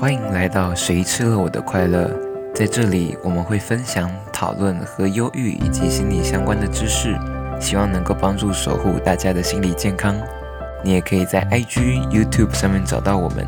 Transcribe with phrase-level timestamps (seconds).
[0.00, 2.10] 欢迎来到谁吃了我的快乐？
[2.54, 7.14] 在这里，我们会分享、讨论和忧郁以及心理相关的知识，
[7.60, 10.16] 希望能够帮助守护大家的心理健康。
[10.82, 13.46] 你也可以在 IG、YouTube 上面找到我们。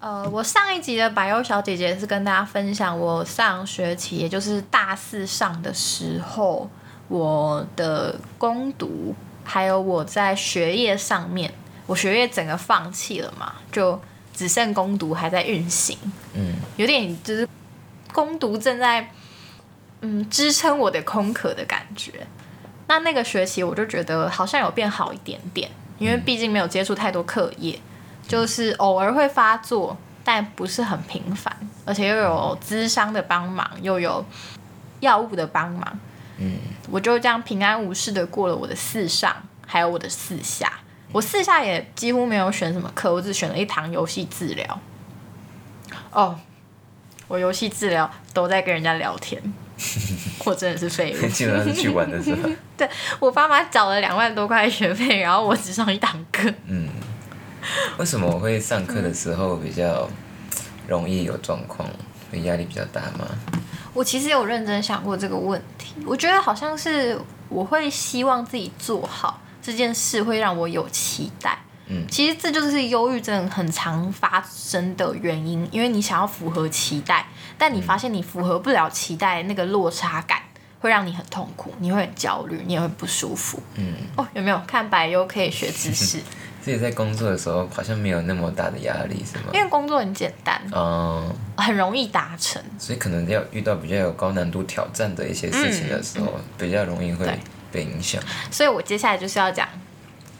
[0.00, 6.68] 呃，我上一集的百优小姐姐是跟大家分享我上学期，也就是大四上的时候，
[7.06, 11.52] 我的攻读，还有我在学业上面，
[11.88, 13.98] 我学业整个放弃了嘛，就
[14.34, 15.96] 只剩攻读还在运行，
[16.34, 17.48] 嗯，有点就是
[18.12, 19.10] 攻读正在
[20.02, 22.26] 嗯支撑我的空壳的感觉。
[22.88, 27.80] 那那个学期我就觉得好像有变好一点点，因为毕竟没有接触太多课业，
[28.28, 34.22] 就是偶尔会发作，但不是很频繁，而且又有资商的帮忙，又有
[35.00, 35.98] 药物的帮忙，
[36.36, 36.58] 嗯，
[36.90, 39.34] 我就这样平安无事的过了我的四上，
[39.66, 40.70] 还有我的四下。
[41.12, 44.80] 我四下也几乎没有选什么课，我只选了一堂游戏治疗。
[46.10, 46.38] 哦，
[47.26, 49.40] 我游戏治疗都在跟人家聊天，
[50.44, 51.26] 我真的是废物。
[51.28, 52.48] 基本上是去玩的时候，
[53.20, 56.52] 我爸妈缴了两万多块学费，然后我只上一堂课。
[56.66, 56.88] 嗯，
[57.98, 60.08] 为什么我会上课的时候比较
[60.86, 61.88] 容易有状况，
[62.30, 63.26] 会压力比较大吗？
[63.94, 67.18] 我其实有认真想过这个问题，我觉得好像是
[67.48, 71.58] 我会希望自己做好这件事，会让我有期待。
[71.90, 77.26] 嗯其实这就是忧郁症很常发生的原因，因为你想要符合期待，
[77.58, 80.40] 但你发现你符合不了期待，那个落差感
[80.80, 83.62] 会让你很痛苦，你会很焦虑，你也会不舒服。
[83.74, 86.18] 嗯，哦，有没有看白优可以学知识？
[86.60, 89.44] 自己在工作的时候好像没有那么大的压力，是吗？
[89.54, 92.62] 因为工作很简单，嗯、很容易达成。
[92.78, 97.38] 所以可能要遇到比较有高难度挑战的一些事情的时候，比较容易会对
[97.70, 98.22] 被影响。
[98.50, 99.68] 所以我接下来就是要讲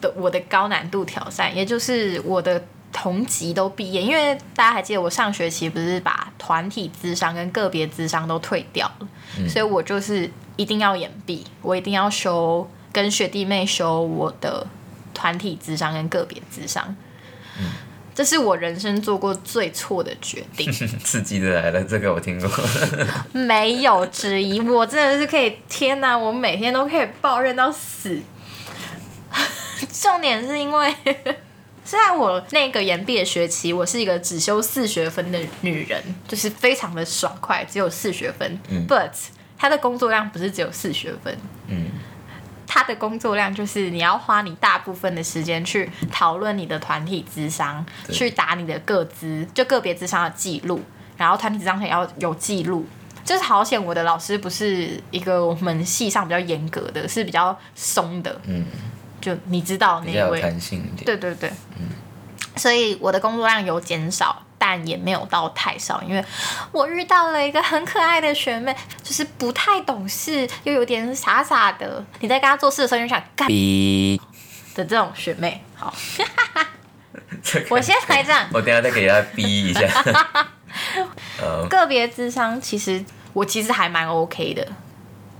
[0.01, 2.63] 的我的高难度挑战，也就是我的
[2.93, 9.09] 同级都毕业，因为大家还记得我上学期不是把团体智商跟个别智商都退掉了，
[9.49, 14.67] 所以我就是一定要演毕，我一定要修跟学弟妹修我的
[15.13, 16.97] 团体智商跟个别智商。
[18.19, 20.73] 这是我人生做过最错的决定，
[21.05, 22.51] 刺激的来了，这个我听过。
[23.31, 24.59] 没有之一。
[24.61, 26.19] 我真的是可以，天哪！
[26.19, 28.21] 我每天都可以抱怨到死。
[30.03, 30.93] 重点是因为，
[31.85, 38.59] 虽然我那个延毕的学期，我是一个只修四学分的女人，就是非常的爽快，只有四学分。
[38.69, 39.13] 嗯 But
[39.57, 41.87] 她的工作量不是只有四学分，嗯
[42.69, 50.81] 他的工作量就是你要花你大部分的时间去讨论你的团体智商，去打你的个资，就个别智商的记录，
[51.17, 52.87] 然后团体智商也要有记录。
[53.25, 58.65] 就是好险，我的老师不是一个我们系上比较严格的，是比较松的，嗯，
[59.21, 61.05] 就你知道比较有那位，弹性一点。
[61.05, 61.53] 对对对，
[62.57, 66.23] 所以我的工作量有减少，但也没有到太少，因为
[66.73, 72.05] 我遇到了一个很可爱的学妹，就是不太懂事，又有点傻傻的。
[72.21, 74.21] 你在跟她做事的时候，就想干哔，
[74.75, 75.63] 的这种学妹。
[75.77, 75.95] 好，
[77.71, 78.49] 我先来这样。
[78.53, 79.87] 我等下再给他逼一下。
[81.41, 83.03] 呃，个别智商其实
[83.33, 84.67] 我其实还蛮 OK 的。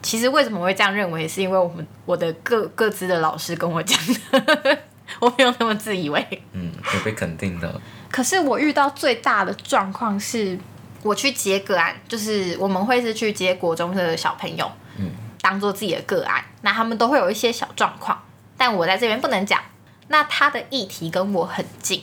[0.01, 3.99] 其实为什么我会这样认为，是因为我们我的各各自的老师跟我讲
[4.31, 4.79] 的，
[5.19, 6.25] 我没有那么自以为。
[6.53, 7.69] 嗯，有被肯定到。
[8.11, 10.59] 可是我遇到最大的状况是，
[11.03, 15.11] 我去接个案，就是我们会是去接国中的小朋友，嗯，
[15.41, 18.21] 当做自己的个案，那他们都会有一些小状况，
[18.57, 19.61] 但我在这边不能讲。
[20.09, 22.03] 那他的议题跟我很近，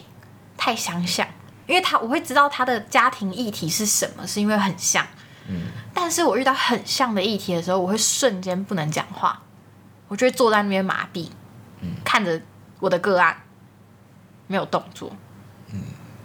[0.55, 1.27] 太相像，
[1.66, 5.03] 因为他我会知道他的家庭议题是什么，是因为很像。
[5.47, 9.41] 嗯，但是我遇到很像的议题的时候，我会瞬间不能讲话，
[10.07, 11.27] 我就会坐在那边麻痹，
[11.81, 12.39] 嗯看着
[12.79, 13.35] 我的个案，
[14.45, 15.11] 没有动作。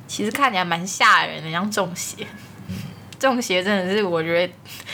[0.07, 2.27] 其实看起来蛮吓人的，像中邪。
[3.19, 4.53] 中邪真的是我觉得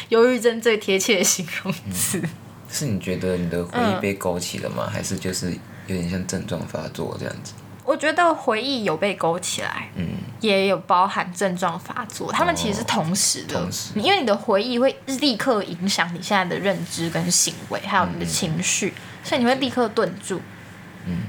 [0.08, 2.22] 忧郁症最贴切的形容词。
[2.68, 4.88] 是你觉得你的回嗯忆被勾起了吗？
[4.92, 5.52] 还是就是
[5.86, 7.52] 有点像症状发作这样子？
[7.84, 10.04] 我觉得回忆有被勾起来，嗯，
[10.40, 13.54] 也有包含症状发作，他们其实是同时的。
[13.54, 18.92] 同时因为你的回忆会立刻影响你现在的认知跟行为，还有你的情绪，
[19.22, 20.40] 所以你会立刻顿住，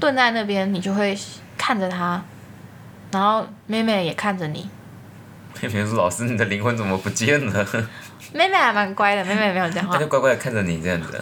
[0.00, 1.16] 顿在那边，你就会
[1.56, 2.20] 看着他，
[3.10, 4.68] 然后妹妹也看着你。
[5.60, 7.66] 妹妹说：“老师，你的灵魂怎么不见了？”
[8.32, 11.20] 妹妹还蛮乖的，妹妹没有讲话她就，乖乖的看着你这样子，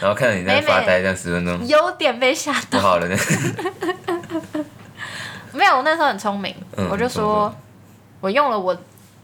[0.00, 2.70] 然后看着你在发呆这样十分钟，有点被吓到。
[2.70, 3.16] 不好了呢。
[5.52, 7.54] 没有，我那时候很聪明，嗯我就说，
[8.20, 8.76] 我用了我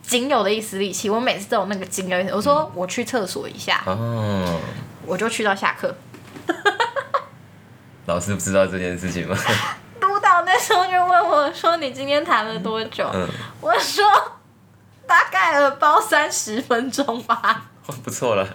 [0.02, 4.58] 仅有的一丝力气，我每次都有那个仅有我说我去厕所一下，哦，
[5.04, 5.94] 我就去到下课。
[8.06, 9.36] 老师不知道这件事情吗？
[10.54, 13.28] 那时候就就问我说：“你今天谈了多久？”嗯，
[13.60, 14.04] 我说
[15.04, 17.64] ：“大概耳包三十分钟吧。
[18.04, 18.46] 不错了，”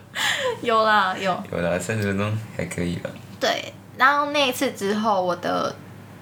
[0.63, 1.43] 有啦，有。
[1.51, 3.09] 有啦三十分钟还可以吧。
[3.37, 5.75] 对，然后那一次之后，我的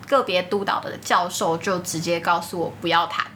[0.08, 3.28] 个别督导的教授就直接告诉我不要谈，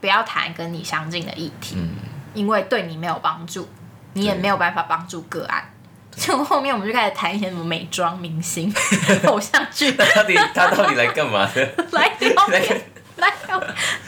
[0.00, 1.96] 不要谈跟你相近的议题，嗯，
[2.32, 3.68] 因为对你没有帮助，
[4.12, 5.68] 你也没有办法帮助个案。
[6.16, 8.72] 就后面我们就开始谈一些什么美妆明星、
[9.26, 11.62] 偶像剧，他到底他到底来干嘛的？
[11.92, 12.80] 来聊来天，
[13.16, 13.62] 来聊，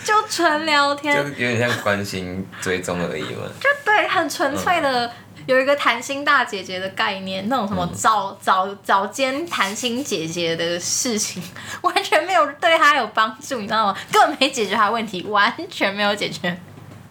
[0.05, 3.47] 就纯聊天就，有点像关心追踪而已嘛。
[3.61, 5.11] 就对，很纯粹的。
[5.47, 11.43] 有一个谈心大姐姐的概念，那种什么早早早间谈心姐姐的事情，
[11.81, 13.97] 完全没有对她有帮助，你知道吗？
[14.13, 16.57] 根本没解决她问题，完全没有解决。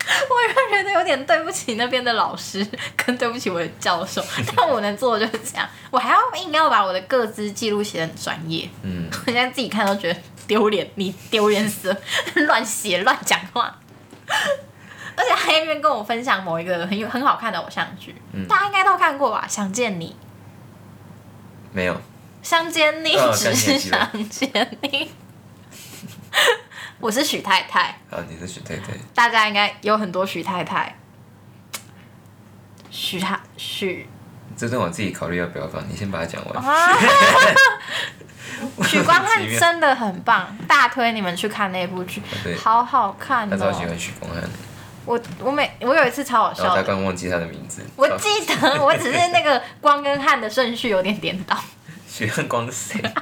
[0.29, 2.65] 我就觉得有点对不起那边的老师，
[2.95, 4.23] 跟对不起我的教授。
[4.56, 8.67] 但我能做的就是这样，我还要硬要把我的各资记录写的很专业。
[8.83, 11.97] 嗯， 我现在自己看都觉得丢脸，你丢脸死了，
[12.47, 13.79] 乱写乱讲话。
[15.15, 19.45] 而且还一边跟我分享某一个很有很好看的偶像剧，嗯大家应该都看过吧？
[19.50, 20.15] 想见你，
[21.73, 22.01] 没有，
[22.41, 25.11] 想见你，哦只是想见你。
[27.00, 28.92] 我是许太太，啊，你是许太太。
[29.13, 30.94] 大家应该有很多许太太。
[32.92, 34.10] 许太许
[34.57, 36.66] 这段我自己考虑要不要放，你先把它讲完。
[36.66, 36.98] 啊，
[38.84, 43.57] 许光汉真的很棒，大推你们去看那部剧，对，好好看哦。
[43.57, 44.44] 他超喜欢许光汉，
[45.06, 47.81] 我我每我有一次超好笑的，刚忘记他的名字。
[47.95, 51.57] 我记得我只是那个光跟汉的顺序有点颠倒。
[52.10, 53.13] 许汉光是谁？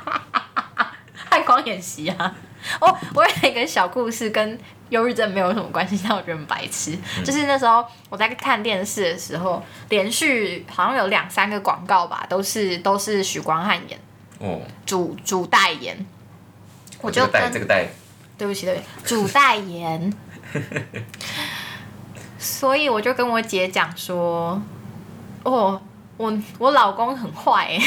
[1.29, 2.33] 汉光演习啊。
[2.81, 4.59] 哦，我有一个小故事，跟
[4.89, 6.97] 忧郁症没有什么关系，但我觉得很白痴。
[7.23, 13.99] 就是那时候我在看电视的时候，连续好像有两三个广告吧，都是都是许光汉演
[14.39, 16.05] 哦，主主代言。
[17.01, 17.87] 我就跟这个带，
[18.37, 20.11] 对不起，对不起，主代言。
[22.39, 24.61] 所以我就跟我姐讲说，
[25.43, 25.81] 哦，
[26.17, 27.79] 我我老公很坏哎，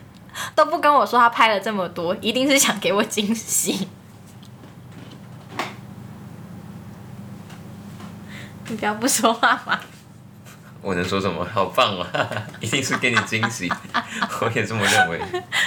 [0.54, 3.88] 都不跟我说他拍了这么多，一定是想给我惊喜。
[8.68, 9.78] 你不要不说话嘛！
[10.80, 11.44] 我能说什么？
[11.52, 12.06] 好棒啊！
[12.60, 13.70] 一定是给你惊喜，
[14.40, 15.20] 我也这么认为。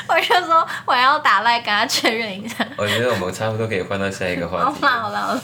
[0.08, 2.56] 我就说我要打赖跟他确认一下。
[2.78, 5.02] 我觉得我们差不多可以换到下一个话题 好啦。
[5.02, 5.42] 好啦好啦，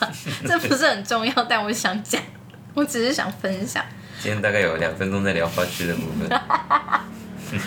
[0.48, 2.22] 这不是很重要，但我想讲，
[2.74, 3.84] 我只是想分享。
[4.22, 6.42] 今天大概有两分钟在聊花絮的部分。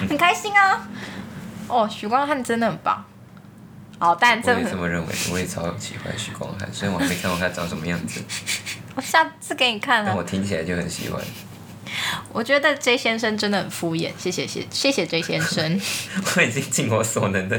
[0.08, 0.88] 很开心啊！
[1.68, 3.04] 哦，许光汉真的很棒。
[3.98, 8.20] 哦，但我也这么认为，我也超喜欢许光汉，虽然我还没看过他长什么样子，
[9.00, 10.22] 我下次给你看啊但我。
[10.22, 11.18] 听起来就很喜欢。
[12.34, 15.80] 我觉得 J 先生真的很敷衍，谢谢谢谢谢 J 先生。
[16.36, 17.58] 我已经尽我所能的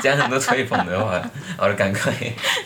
[0.00, 1.20] 讲很多吹捧的话，
[1.56, 2.12] 好了，赶快。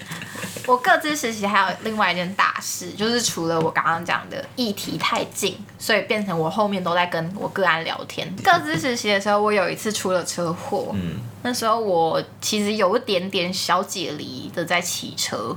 [0.69, 8.31] 我各自实习还有另外一件大事，就是除了我刚刚讲的议题太近，所以变成我后面都在跟我个案聊天。
[8.45, 15.57] 各自实习的时候，我有一次出了车祸，嗯，那时候我其实有一点点小解离的在骑车，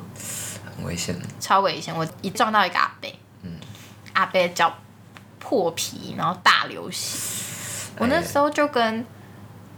[0.75, 1.15] 很危险。
[1.39, 1.95] 超危险！
[1.95, 3.09] 我一撞到一个阿伯，
[4.13, 4.73] 阿伯脚
[5.39, 7.91] 破皮，然后大流血。
[7.97, 9.05] 我那时候就跟，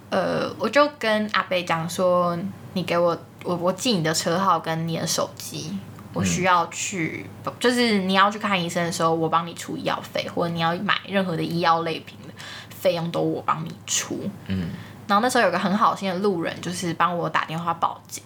[0.10, 2.38] 呃，我就跟阿伯讲说，
[2.74, 5.78] 你给我，我我记你的车号跟你的手机，
[6.14, 7.30] 我需要去，
[7.60, 12.34] 就是你要去看医生的时候，我帮你出医药费，或者你要买任何的医药类品的
[12.70, 14.28] 费用都我帮你出。
[14.48, 14.70] 嗯，
[15.08, 18.24] 然后那时候有个很好心的路人，就是帮我打电话报警。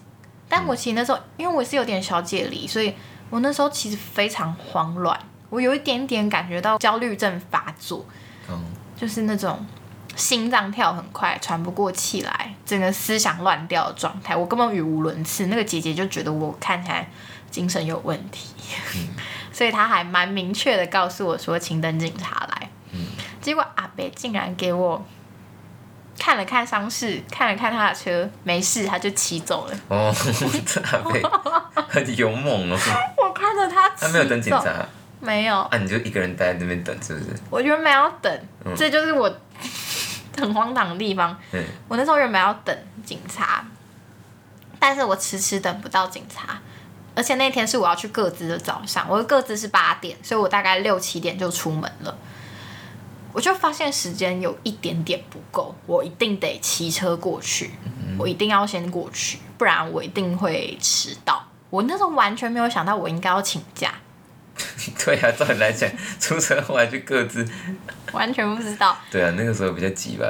[0.51, 2.93] 但我其实那时候，因为我是有点小解离，所以
[3.29, 5.17] 我那时候其实非常慌乱，
[5.50, 8.05] 我有一点点感觉到焦虑症发作，
[8.50, 8.62] 嗯，
[8.98, 9.65] 就是那种
[10.17, 15.46] 心脏跳很快、喘不过气来，整个思想乱掉的状态，我根本语无伦次。
[15.46, 17.10] 那个姐姐就觉得我看起来
[17.50, 18.50] 精神有问题，
[19.53, 22.70] 所以她还蛮明确的告诉我说，请等警察来。
[22.91, 23.08] 嗯
[23.41, 25.03] 结果阿北竟然给我
[26.21, 29.75] 看了看伤势，看了看他的车，没事，他就骑走了。
[29.87, 30.13] 哦，
[30.63, 31.19] 这阿贝
[31.89, 32.77] 很勇猛哦。
[33.17, 34.85] 我看着他骑走，他没有等警察，
[35.19, 37.25] 没有，啊，你就一个人待在那边等，是不是？
[37.49, 39.35] 我原本要等，嗯这就是我
[40.37, 41.35] 很荒唐的地方。
[41.53, 43.65] 嗯，我那时候原本要等警察，
[44.77, 46.59] 但是我迟迟等不到警察，
[47.15, 52.15] 而且那天是我要去各自的早上，我的各自是八点，所以我大概六七点就出门了。
[53.33, 57.71] 我就发现时间有一点点不够，我一定得骑车过去，
[58.17, 61.43] 我一定要先过去，不然我一定会迟到。
[61.69, 63.93] 我那时候完全没有想到我应该要请假，
[65.05, 67.47] 对啊，照理来讲，出车祸还去各自，
[68.11, 68.97] 完全不知道。
[69.09, 70.27] 对啊，那个时候比较急吧，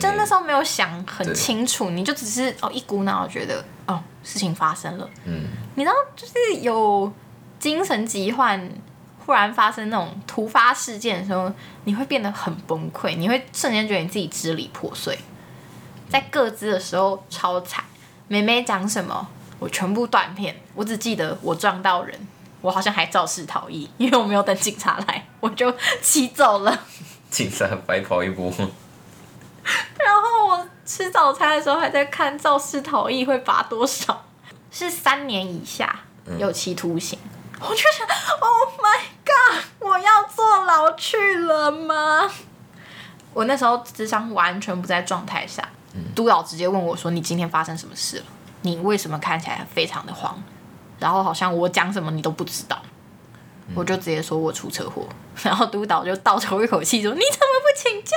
[0.00, 7.12] 就那时候没有想很清楚，你就只是哦一股脑觉得哦事情发生了，嗯，你知道就是有
[7.58, 8.58] 精神疾患，
[9.28, 11.52] 忽然发生那种突发事件的时候，
[11.84, 15.18] 你会变得很崩溃，你会瞬间觉得你自己支离破碎。
[16.08, 17.84] 在各自的时候超惨，
[18.26, 22.18] 妹妹讲什么我全部断片，我只记得我撞到人，
[22.62, 25.70] 我好像还肇事逃逸，因为我没有等警察来，我就
[26.00, 26.84] 骑走了。
[27.28, 28.50] 警察白跑一波，
[29.98, 34.24] 然后我吃早餐的时候还在看肇事逃逸会罚多少，
[34.70, 36.00] 是三年以下
[36.38, 37.18] 有期徒刑。
[37.60, 38.06] 我就想
[38.38, 39.00] ，Oh my
[39.80, 42.30] 我要坐牢去了吗？
[43.34, 45.66] 我那时候智商完全不在状态下，
[46.14, 48.24] 督导直接问我说：“你今天发生什么事了？
[48.62, 50.42] 你为什么看起来非常的慌？
[50.98, 52.80] 然后好像我讲什么你都不知道。”
[53.74, 55.06] 我就直接说我出车祸，
[55.44, 58.16] 然后督导就倒抽一口气说：“你怎么不请假？”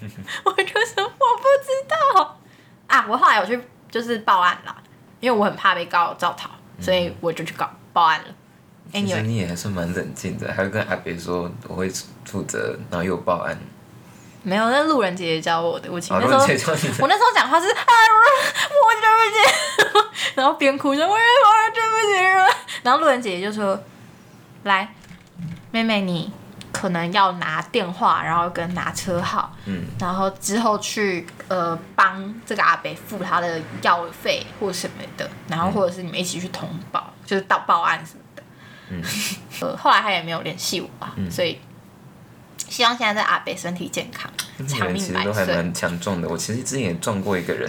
[0.44, 2.38] 我就说我不知道
[2.86, 3.04] 啊。
[3.08, 4.74] 我后来我去就是报案啦，
[5.18, 6.48] 因为我很怕被告造逃，
[6.80, 8.28] 所以我就去告报案了。
[8.92, 11.90] 其实你也还是蛮冷静的，还会跟阿北说我会
[12.24, 13.58] 负责，然后又报案。
[14.42, 15.90] 没有，那路人姐姐教我的。
[15.92, 21.18] 我其实，那时候我那时候讲话是啊，我我对不起，然后边哭说我我
[21.74, 23.78] 对不起，然后路人姐姐就说，
[24.62, 24.94] 来，
[25.70, 26.32] 妹妹你
[26.72, 38.19] 可能要拿电话，然后跟拿车号，嗯，然后之后去呃帮这个阿北付他的药费或什么的，然后或者是你们一起去通报，就是到报案什么的。
[38.90, 39.02] 嗯，
[39.60, 41.58] 呃，后来他也没有联系我啊，所以
[42.68, 45.54] 希望现在在阿北身体健康，你长命百们其实都还岁。
[45.54, 46.28] 蛮强壮的。
[46.28, 47.68] 我其实之前也撞过一个人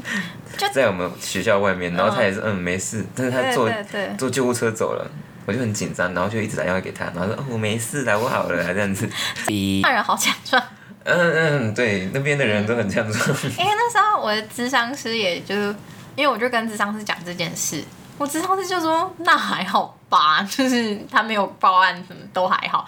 [0.58, 3.70] 就，在我们学校外面，然后他也是嗯没事，但是他对坐
[4.18, 5.10] 坐救护车走了，
[5.46, 9.08] 我就很紧张，然后就一直打电话给他，然后说哦我没事啦，我好了 这样子。
[9.82, 10.62] 那人好强壮。
[11.04, 13.28] 嗯嗯，对，那边的人都很强壮。
[13.58, 15.54] 因为那时候我的智商师也就，
[16.14, 17.82] 因为我就跟智商师讲这件事，
[18.18, 22.86] 我智商师就说那还好吧， 就是他没有报案，什么都还好。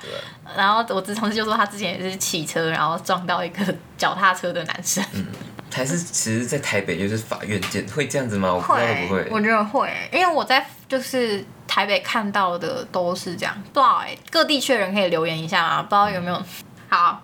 [0.54, 5.02] 然后我智商师就说他之前也是骑车，然后撞到一个 脚踏车的男生。
[5.14, 5.26] 嗯
[5.74, 8.54] 还是其实，在台北就是法院见，会这样子吗？
[8.54, 9.28] 我不知道会不会。
[9.28, 13.52] 我觉得会，因为我在就是台北看到的都是这样。
[13.72, 16.40] 不知道哎、各地区的人可以留言一下啊，不知道有没有。
[16.88, 17.20] 好，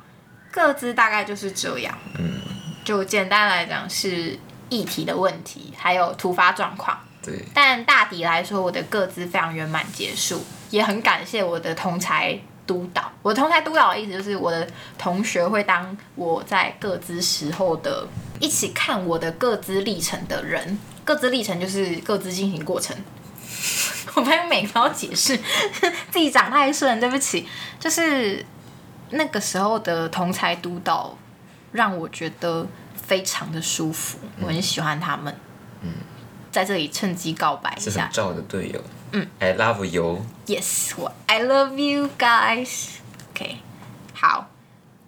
[0.50, 1.96] 各自大概就是这样。
[2.18, 2.40] 嗯，
[2.84, 4.36] 就简单来讲是
[4.68, 6.98] 议题的问题，还有突发状况。
[7.52, 13.10] 但大抵来说，我的各自非常圆满结束，也很感谢我的同才督导。
[13.22, 18.06] 我的同才督导的意思就是，我的同学会当我在各自时候的
[18.38, 20.78] 一起看我的各自历程的人。
[21.04, 22.96] 各自历程就是各自进行过程。
[24.14, 25.36] 我发现每个都要解释，
[26.10, 27.46] 自己长太顺，对不起。
[27.78, 28.44] 就是
[29.10, 31.16] 那个时候的同才督导，
[31.72, 35.34] 让我觉得非常的舒服，我很喜欢他们。
[36.50, 38.80] 在这里趁机告白一下照的队友。
[39.12, 40.24] 嗯，I love you。
[40.46, 42.88] ，Yes，我 I love you guys。
[43.32, 43.56] OK，
[44.14, 44.48] 好。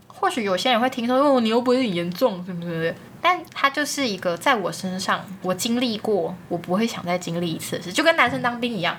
[0.07, 2.95] 或许有些人会听说，哦，你又不是很严重，是不是？
[3.21, 8.97] 但它就是一个在我身上我经历过，我不会想再经历一次的事，就跟男生当兵一样，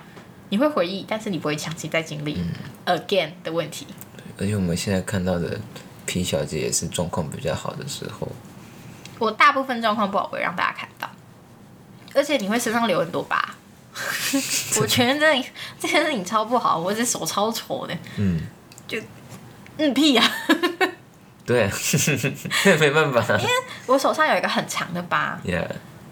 [0.50, 2.38] 你会回忆，但是你不会想起再经历、
[2.86, 3.88] again 的问题。
[4.38, 5.58] 而且我们现在看到的
[6.06, 8.28] P 小姐也是状况比较好的时候，
[9.20, 10.93] 我大部分状况不好，不会让大家看到，
[12.14, 13.56] 而且你会身上留很多疤。
[14.82, 15.46] 我觉得这
[15.80, 18.42] 这件事情超不好，我这手超丑的，嗯，
[18.88, 18.98] 就
[19.78, 20.24] 嗯屁呀、
[21.46, 21.66] 对。
[21.66, 21.72] 啊，
[22.80, 23.40] 没办法。
[23.86, 25.68] 我手上有一个很长的疤，，Yeah，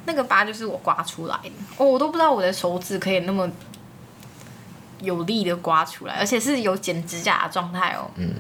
[0.06, 1.52] 那个疤就是我刮出来的。
[1.78, 3.50] 哦，我都不知道我的手指可以那么
[5.00, 8.12] 有力的刮出来，而且是有剪指甲的状态哦。
[8.18, 8.36] 嗯，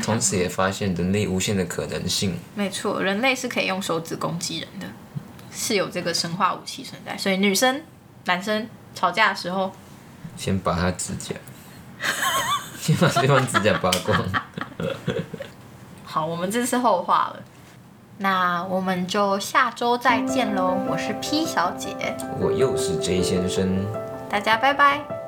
[0.00, 2.38] 同时也发现人类无限的可能性。
[2.54, 4.86] 没错，人类是可以用手指攻击人的，
[5.52, 7.16] 是有这个生化武器存在。
[7.16, 7.82] 所以女生、
[8.24, 9.72] 男生吵架的时候，
[10.36, 11.34] 先拔他指甲，
[12.78, 14.24] 先把对方指甲拔光。
[16.04, 17.42] 好，我们这是后话了。
[18.18, 20.76] 那我们就下周再见喽！
[20.88, 21.96] 我是 P 小姐，
[22.38, 23.86] 我又是 J 先生。
[24.28, 25.19] 大家拜拜。